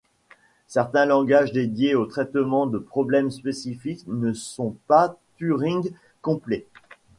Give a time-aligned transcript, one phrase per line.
[0.65, 6.65] Certains langages dédiés au traitement de problèmes spécifiques ne sont pas Turing-complets.